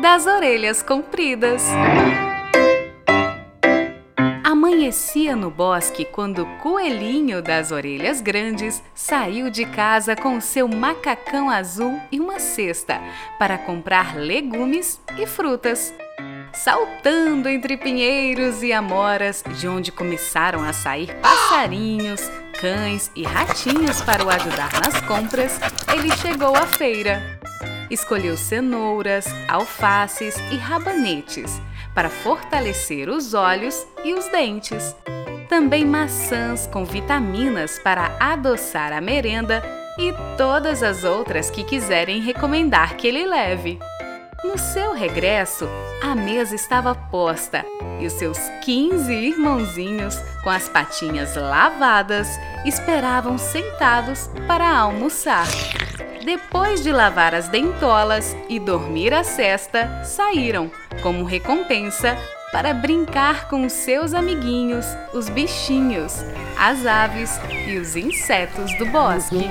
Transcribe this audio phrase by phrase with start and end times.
[0.00, 1.64] das orelhas compridas.
[4.44, 11.50] Amanhecia no bosque quando o coelhinho das orelhas grandes saiu de casa com seu macacão
[11.50, 13.00] azul e uma cesta
[13.36, 15.92] para comprar legumes e frutas.
[16.52, 22.20] Saltando entre pinheiros e amoras, de onde começaram a sair passarinhos,
[22.60, 25.58] cães e ratinhos para o ajudar nas compras,
[25.92, 27.41] ele chegou à feira.
[27.92, 31.60] Escolheu cenouras, alfaces e rabanetes
[31.94, 34.96] para fortalecer os olhos e os dentes.
[35.46, 39.62] Também maçãs com vitaminas para adoçar a merenda
[39.98, 43.78] e todas as outras que quiserem recomendar que ele leve.
[44.42, 45.68] No seu regresso,
[46.02, 47.62] a mesa estava posta
[48.00, 52.26] e os seus 15 irmãozinhos, com as patinhas lavadas,
[52.64, 55.46] esperavam sentados para almoçar.
[56.24, 60.70] Depois de lavar as dentolas e dormir a cesta, saíram,
[61.02, 62.16] como recompensa,
[62.52, 66.22] para brincar com seus amiguinhos, os bichinhos,
[66.56, 69.50] as aves e os insetos do bosque.